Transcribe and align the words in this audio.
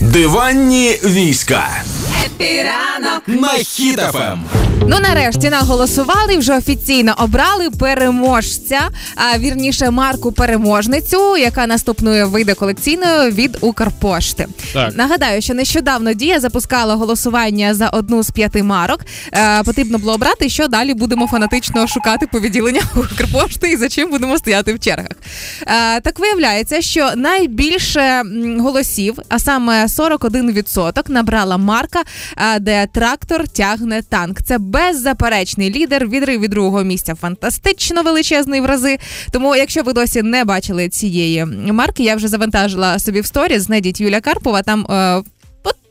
Диванні 0.00 0.98
війська. 1.04 1.82
Happy 2.26 2.74
ранок 2.74 3.22
на 3.26 3.48
Хіт 3.48 4.03
FM. 4.03 4.44
Ну 4.88 4.96
нарешті 5.00 5.50
наголосували, 5.50 6.38
вже 6.38 6.56
офіційно 6.56 7.14
обрали 7.18 7.70
переможця, 7.70 8.80
а 9.14 9.38
вірніше 9.38 9.90
марку 9.90 10.32
переможницю, 10.32 11.36
яка 11.36 11.66
наступною 11.66 12.28
вийде 12.28 12.54
колекційною 12.54 13.30
від 13.30 13.58
Укрпошти. 13.60 14.46
Так. 14.72 14.96
Нагадаю, 14.96 15.42
що 15.42 15.54
нещодавно 15.54 16.12
дія 16.14 16.40
запускала 16.40 16.94
голосування 16.94 17.74
за 17.74 17.88
одну 17.88 18.22
з 18.22 18.30
п'яти 18.30 18.62
марок. 18.62 19.00
Е, 19.32 19.62
потрібно 19.62 19.98
було 19.98 20.12
обрати, 20.12 20.48
що 20.48 20.68
далі 20.68 20.94
будемо 20.94 21.26
фанатично 21.26 21.86
шукати 21.86 22.26
по 22.26 22.40
відділеннях 22.40 22.84
Укрпошти 22.96 23.70
і 23.70 23.76
за 23.76 23.88
чим 23.88 24.10
будемо 24.10 24.38
стояти 24.38 24.74
в 24.74 24.80
чергах. 24.80 25.12
Е, 25.62 26.00
так 26.00 26.18
виявляється, 26.18 26.82
що 26.82 27.10
найбільше 27.16 28.22
голосів, 28.58 29.18
а 29.28 29.38
саме 29.38 29.86
41% 29.86 31.10
набрала 31.10 31.56
марка, 31.56 32.02
де 32.60 32.86
трактор 32.86 33.48
тягне 33.48 34.02
танк. 34.02 34.42
Це 34.42 34.58
беззаперечний 34.58 35.70
лідер. 35.70 36.08
Відрив 36.08 36.40
від 36.40 36.50
другого 36.50 36.82
місця 36.82 37.14
фантастично 37.14 38.02
величезний 38.02 38.60
в 38.60 38.66
рази. 38.66 38.98
Тому, 39.30 39.56
якщо 39.56 39.82
ви 39.82 39.92
досі 39.92 40.22
не 40.22 40.44
бачили 40.44 40.88
цієї 40.88 41.44
марки, 41.44 42.02
я 42.02 42.16
вже 42.16 42.28
завантажила 42.28 42.98
собі 42.98 43.20
в 43.20 43.26
сторі, 43.26 43.58
знайдіть 43.58 44.00
Юля 44.00 44.20
Карпова. 44.20 44.62
Там 44.62 44.86
е, 44.90 45.22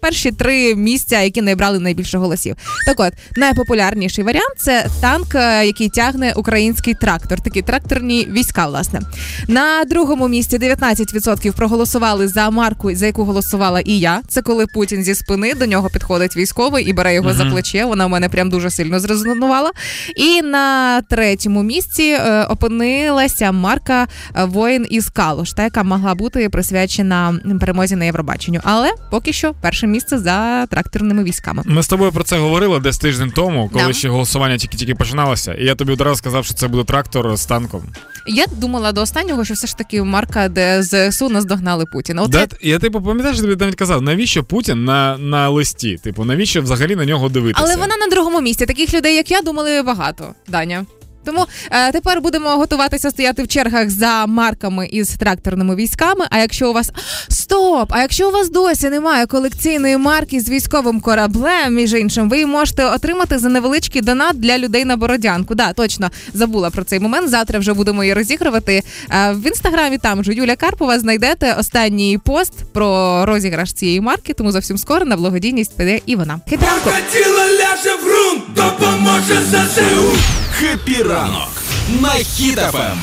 перші 0.00 0.32
три 0.32 0.74
місця, 0.74 1.20
які 1.20 1.42
набрали 1.42 1.78
найбільше 1.78 2.18
голосів. 2.18 2.56
Так 2.86 3.00
от 3.00 3.12
найпопулярніший 3.36 4.24
варіант 4.24 4.54
це 4.56 4.86
танк, 5.00 5.34
е, 5.34 5.66
який 5.66 5.88
тягне 5.88 6.32
український 6.36 6.94
трактор, 6.94 7.40
такі 7.40 7.62
тракторні 7.62 8.28
війська. 8.30 8.66
Власне 8.66 9.00
на 9.48 9.84
другому 9.84 10.28
місці 10.28 10.58
19% 10.58 11.52
проголосували 11.52 12.28
за 12.28 12.50
марку, 12.50 12.94
за 12.94 13.06
яку 13.06 13.24
голосувала 13.24 13.80
і 13.80 13.98
я. 13.98 14.22
Це 14.28 14.42
коли 14.42 14.66
Путін 14.66 15.04
зі 15.04 15.14
спини 15.14 15.54
до 15.54 15.66
нього 15.66 15.88
підходить 15.92 16.36
військовий 16.36 16.84
і 16.84 16.92
бере 16.92 17.14
його 17.14 17.34
за 17.34 17.44
плече. 17.44 17.84
Вона 17.84 18.06
в 18.06 18.10
мене 18.10 18.28
прям 18.28 18.50
дуже 18.50 18.70
сильно 18.70 19.00
зрезонувала. 19.00 19.70
І 20.16 20.42
на 20.42 21.00
третьому 21.02 21.62
місці 21.62 22.02
е, 22.02 22.44
опинилася 22.44 23.52
марка 23.52 24.06
е, 24.36 24.44
Воїн 24.44 24.86
із 24.90 25.08
Калуш, 25.08 25.52
та 25.52 25.62
яка 25.62 25.82
могла 25.82 26.14
бути 26.14 26.48
присвячена 26.48 27.40
перемозі 27.60 27.96
на 27.96 28.04
Євробаченню. 28.04 28.60
Але 28.64 28.90
поки 29.10 29.32
що 29.32 29.54
перше 29.60 29.86
місце 29.88 30.18
за 30.18 30.66
тракторними 30.66 31.24
військами. 31.24 31.62
Ми 31.66 31.82
з 31.82 31.88
тобою 31.88 32.12
про 32.12 32.24
це 32.24 32.38
говорили 32.38 32.80
десь 32.80 32.98
тиждень 32.98 33.30
тому, 33.36 33.70
коли 33.72 33.86
Да. 33.86 33.92
ще 33.92 34.08
голосування 34.08 34.56
тільки-тільки 34.58 34.94
починалося. 34.94 35.54
І 35.54 35.64
я 35.64 35.74
тобі 35.74 35.92
одразу 35.92 36.16
сказав, 36.16 36.44
що 36.44 36.54
це 36.54 36.68
буде 36.68 36.84
трактор 36.84 37.36
з 37.36 37.46
танком. 37.46 37.82
Я 38.26 38.44
думала 38.56 38.92
до 38.92 39.00
останнього, 39.02 39.44
що 39.44 39.54
все 39.54 39.66
ж 39.66 39.76
таки 39.76 40.02
марка, 40.02 40.48
де 40.48 40.82
ЗСУ 40.82 41.28
наздогнали 41.28 41.84
Путіна. 41.92 42.22
От 42.22 42.30
Да, 42.30 42.40
я- 42.40 42.46
я 42.60 42.78
типу 42.78 43.02
пам'ятаєш, 43.02 43.36
я 43.36 43.42
тобі 43.42 43.56
навіть 43.56 43.74
казав, 43.74 44.02
навіщо 44.02 44.44
Путін 44.44 44.84
на, 44.84 45.18
на 45.18 45.48
листі? 45.48 45.96
Типу, 46.04 46.24
навіщо 46.24 46.62
взагалі 46.62 46.96
на 46.96 47.04
нього 47.04 47.28
дивитися? 47.28 47.64
Але 47.64 47.76
вона 47.76 47.96
на 47.96 48.06
другому 48.06 48.40
місці. 48.40 48.66
Таких 48.66 48.94
людей, 48.94 49.16
як 49.16 49.30
я, 49.30 49.40
думали 49.40 49.82
багато, 49.82 50.34
Даня. 50.48 50.84
Тому 51.28 51.46
е, 51.70 51.92
тепер 51.92 52.20
будемо 52.20 52.50
готуватися 52.50 53.10
стояти 53.10 53.42
в 53.42 53.48
чергах 53.48 53.90
за 53.90 54.26
марками 54.26 54.86
із 54.86 55.08
тракторними 55.08 55.74
військами. 55.74 56.26
А 56.30 56.38
якщо 56.38 56.70
у 56.70 56.72
вас 56.72 56.90
стоп! 57.28 57.92
А 57.92 58.00
якщо 58.00 58.28
у 58.28 58.32
вас 58.32 58.50
досі 58.50 58.88
немає 58.90 59.26
колекційної 59.26 59.96
марки 59.96 60.40
з 60.40 60.50
військовим 60.50 61.00
кораблем, 61.00 61.74
між 61.74 61.92
іншим, 61.92 62.28
ви 62.28 62.46
можете 62.46 62.84
отримати 62.84 63.38
за 63.38 63.48
невеличкий 63.48 64.02
донат 64.02 64.40
для 64.40 64.58
людей 64.58 64.84
на 64.84 64.96
Бородянку. 64.96 65.54
Да, 65.54 65.72
точно 65.72 66.10
забула 66.34 66.70
про 66.70 66.84
цей 66.84 67.00
момент. 67.00 67.28
Завтра 67.28 67.58
вже 67.58 67.72
будемо 67.72 68.04
її 68.04 68.14
розігрувати. 68.14 68.82
Е, 69.10 69.32
в 69.32 69.46
інстаграмі 69.46 69.98
там 69.98 70.24
же 70.24 70.34
Юля 70.34 70.56
Карпова 70.56 70.98
знайдете 70.98 71.56
останній 71.58 72.18
пост 72.24 72.52
про 72.72 73.26
розіграш 73.26 73.72
цієї 73.72 74.00
марки. 74.00 74.32
Тому 74.32 74.52
зовсім 74.52 74.78
скоро 74.78 75.06
на 75.06 75.16
благодійність 75.16 75.76
піде 75.76 76.00
і 76.06 76.16
вона. 76.16 76.40
Happy 76.50 76.68
ранку! 76.68 76.90
Тіло 77.12 77.38
ляже 77.38 77.96
в 77.96 78.04
ґрунт, 78.04 78.42
допоможе 78.54 79.34
ЗСУ. 79.50 80.37
Happy 80.58 81.02
ранок 81.02 81.62
на 82.00 82.08
Хіт 82.08 82.59
FM. 82.59 82.98